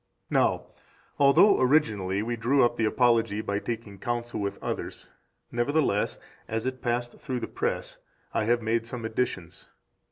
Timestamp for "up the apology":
2.65-3.39